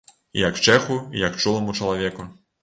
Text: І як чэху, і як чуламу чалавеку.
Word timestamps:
І 0.37 0.39
як 0.43 0.61
чэху, 0.67 0.97
і 1.17 1.21
як 1.27 1.37
чуламу 1.45 1.77
чалавеку. 1.81 2.27